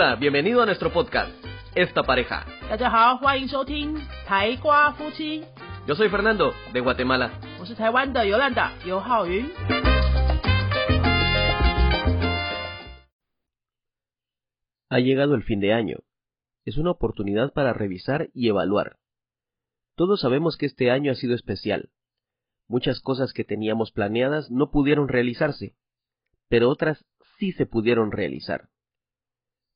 Hola, 0.00 0.14
bienvenido 0.14 0.62
a 0.62 0.66
nuestro 0.66 0.92
podcast, 0.92 1.34
Esta 1.74 2.04
Pareja. 2.04 2.46
Yo 5.88 5.96
soy 5.96 6.08
Fernando, 6.08 6.52
de 6.72 6.78
Guatemala. 6.78 7.40
Ha 14.88 15.00
llegado 15.00 15.34
el 15.34 15.42
fin 15.42 15.58
de 15.58 15.72
año. 15.72 15.96
Es 16.64 16.76
una 16.78 16.92
oportunidad 16.92 17.52
para 17.52 17.72
revisar 17.72 18.30
y 18.32 18.48
evaluar. 18.48 18.98
Todos 19.96 20.20
sabemos 20.20 20.56
que 20.56 20.66
este 20.66 20.92
año 20.92 21.10
ha 21.10 21.16
sido 21.16 21.34
especial. 21.34 21.90
Muchas 22.68 23.00
cosas 23.00 23.32
que 23.32 23.42
teníamos 23.42 23.90
planeadas 23.90 24.48
no 24.48 24.70
pudieron 24.70 25.08
realizarse, 25.08 25.74
pero 26.48 26.70
otras 26.70 27.04
sí 27.40 27.50
se 27.50 27.66
pudieron 27.66 28.12
realizar. 28.12 28.68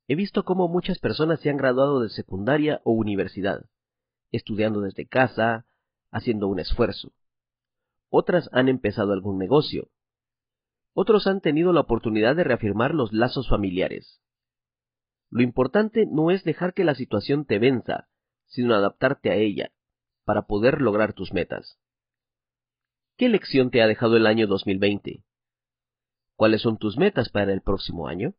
He 0.08 0.14
visto 0.14 0.44
cómo 0.44 0.68
muchas 0.68 0.98
personas 0.98 1.40
se 1.40 1.50
han 1.50 1.56
graduado 1.56 2.00
de 2.00 2.08
secundaria 2.08 2.80
o 2.84 2.92
universidad, 2.92 3.66
estudiando 4.30 4.80
desde 4.80 5.06
casa, 5.06 5.66
haciendo 6.10 6.48
un 6.48 6.58
esfuerzo. 6.58 7.12
Otras 8.10 8.50
han 8.52 8.68
empezado 8.68 9.12
algún 9.12 9.38
negocio. 9.38 9.90
Otros 10.92 11.26
han 11.26 11.40
tenido 11.40 11.72
la 11.72 11.80
oportunidad 11.80 12.36
de 12.36 12.44
reafirmar 12.44 12.94
los 12.94 13.12
lazos 13.12 13.48
familiares. 13.48 14.20
Lo 15.30 15.42
importante 15.42 16.06
no 16.06 16.30
es 16.30 16.44
dejar 16.44 16.74
que 16.74 16.84
la 16.84 16.94
situación 16.94 17.46
te 17.46 17.58
venza, 17.58 18.08
sino 18.46 18.74
adaptarte 18.74 19.30
a 19.30 19.36
ella, 19.36 19.72
para 20.24 20.42
poder 20.42 20.82
lograr 20.82 21.14
tus 21.14 21.32
metas. 21.32 21.78
¿Qué 23.16 23.28
lección 23.30 23.70
te 23.70 23.80
ha 23.80 23.86
dejado 23.86 24.16
el 24.16 24.26
año 24.26 24.46
2020? 24.46 25.24
¿Cuáles 26.36 26.60
son 26.60 26.76
tus 26.76 26.98
metas 26.98 27.30
para 27.30 27.52
el 27.52 27.62
próximo 27.62 28.08
año? 28.08 28.34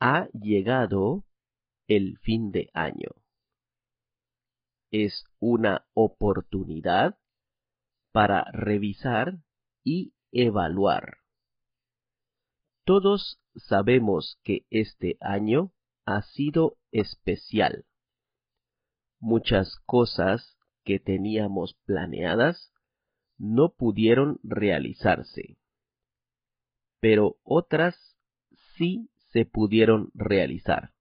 Ha 0.00 0.28
llegado 0.32 1.24
el 1.88 2.18
fin 2.18 2.52
de 2.52 2.70
año. 2.72 3.10
Es 4.90 5.24
una 5.40 5.86
oportunidad 5.92 7.18
para 8.12 8.44
revisar 8.52 9.38
y 9.82 10.14
evaluar. 10.30 11.18
Todos 12.84 13.40
sabemos 13.54 14.38
que 14.44 14.66
este 14.70 15.18
año 15.20 15.72
ha 16.06 16.22
sido 16.22 16.78
especial. 16.92 17.84
Muchas 19.18 19.80
cosas 19.84 20.56
que 20.84 21.00
teníamos 21.00 21.74
planeadas 21.84 22.72
no 23.36 23.74
pudieron 23.74 24.38
realizarse, 24.42 25.58
pero 27.00 27.36
otras 27.42 28.16
sí 28.76 29.10
se 29.32 29.44
pudieron 29.44 30.10
realizar. 30.14 30.92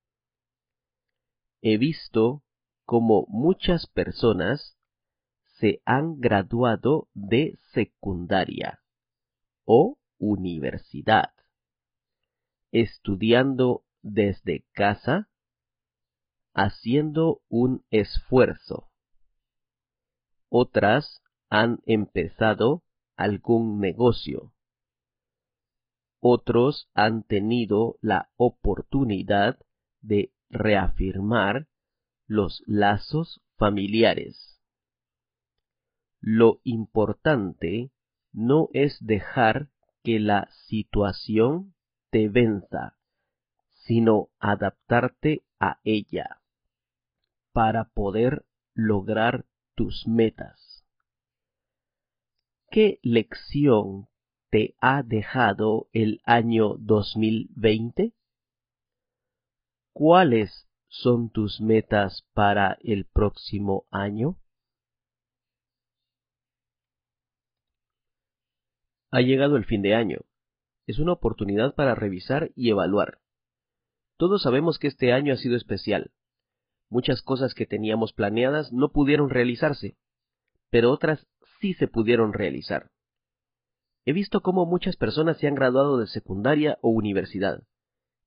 He 1.62 1.78
visto 1.78 2.44
cómo 2.86 3.26
muchas 3.30 3.88
personas 3.88 4.78
se 5.60 5.82
han 5.86 6.20
graduado 6.20 7.10
de 7.14 7.58
secundaria 7.74 8.80
o 9.66 9.98
universidad 10.18 11.32
estudiando 12.72 13.84
desde 14.02 14.66
casa, 14.74 15.30
haciendo 16.54 17.42
un 17.50 17.86
esfuerzo. 17.90 18.90
Otras 20.50 21.22
han 21.50 21.80
empezado 21.86 22.84
algún 23.16 23.80
negocio. 23.80 24.54
Otros 26.30 26.90
han 26.94 27.24
tenido 27.24 27.96
la 28.02 28.30
oportunidad 28.36 29.58
de 30.02 30.34
reafirmar 30.50 31.70
los 32.26 32.64
lazos 32.66 33.40
familiares. 33.56 34.60
Lo 36.20 36.60
importante 36.66 37.92
no 38.34 38.68
es 38.74 38.98
dejar 39.00 39.70
que 40.04 40.20
la 40.20 40.50
situación 40.68 41.74
te 42.10 42.28
venza, 42.28 42.98
sino 43.86 44.28
adaptarte 44.38 45.46
a 45.62 45.80
ella 45.86 46.42
para 47.54 47.86
poder 47.86 48.46
lograr 48.74 49.46
tus 49.76 50.06
metas. 50.06 50.86
¿Qué 52.70 53.00
lección 53.02 54.10
te 54.50 54.76
ha 54.80 55.04
dejado 55.04 55.90
el 55.94 56.22
año 56.26 56.76
2020? 56.80 58.14
¿Cuáles 59.94 60.68
son 60.88 61.30
tus 61.30 61.62
metas 61.62 62.26
para 62.34 62.78
el 62.82 63.06
próximo 63.06 63.86
año? 63.92 64.38
Ha 69.12 69.22
llegado 69.22 69.58
el 69.58 69.66
fin 69.66 69.82
de 69.82 69.96
año 69.96 70.20
es 70.88 71.00
una 71.00 71.12
oportunidad 71.12 71.76
para 71.76 71.94
revisar 71.94 72.52
y 72.56 72.70
evaluar. 72.70 73.20
Todos 74.18 74.42
sabemos 74.42 74.80
que 74.80 74.88
este 74.88 75.12
año 75.12 75.34
ha 75.34 75.38
sido 75.38 75.58
especial. 75.58 76.12
Muchas 76.90 77.22
cosas 77.22 77.54
que 77.54 77.66
teníamos 77.66 78.14
planeadas 78.14 78.72
no 78.72 78.92
pudieron 78.92 79.30
realizarse, 79.30 79.98
pero 80.72 80.92
otras 80.92 81.28
sí 81.60 81.74
se 81.74 81.90
pudieron 81.90 82.32
realizar. 82.32 82.90
He 84.08 84.14
visto 84.14 84.40
cómo 84.40 84.66
muchas 84.66 84.96
personas 84.96 85.38
se 85.38 85.48
han 85.48 85.56
graduado 85.56 85.98
de 85.98 86.08
secundaria 86.08 86.78
o 86.82 86.88
universidad, 86.92 87.64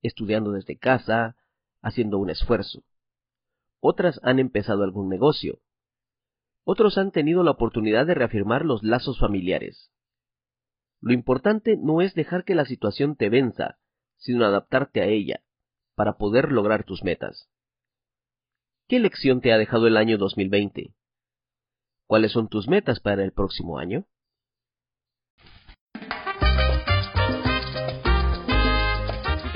estudiando 0.02 0.52
desde 0.52 0.76
casa, 0.76 1.36
haciendo 1.80 2.18
un 2.18 2.28
esfuerzo. 2.28 2.84
Otras 3.80 4.20
han 4.22 4.40
empezado 4.40 4.84
algún 4.84 5.08
negocio. 5.08 5.62
Otros 6.64 6.98
han 6.98 7.12
tenido 7.12 7.42
la 7.44 7.52
oportunidad 7.52 8.04
de 8.04 8.12
reafirmar 8.12 8.66
los 8.66 8.82
lazos 8.82 9.18
familiares. 9.18 9.90
Lo 11.00 11.14
importante 11.14 11.78
no 11.78 12.02
es 12.02 12.12
dejar 12.12 12.44
que 12.44 12.54
la 12.54 12.66
situación 12.66 13.16
te 13.16 13.30
venza, 13.30 13.78
sino 14.18 14.44
adaptarte 14.44 15.00
a 15.00 15.06
ella, 15.06 15.40
para 15.94 16.18
poder 16.18 16.52
lograr 16.52 16.84
tus 16.84 17.02
metas. 17.04 17.48
¿Qué 18.86 18.98
lección 19.00 19.40
te 19.40 19.50
ha 19.50 19.56
dejado 19.56 19.86
el 19.86 19.96
año 19.96 20.18
2020? 20.18 20.92
¿Cuáles 22.06 22.32
son 22.32 22.50
tus 22.50 22.68
metas 22.68 23.00
para 23.00 23.24
el 23.24 23.32
próximo 23.32 23.78
año? 23.78 24.04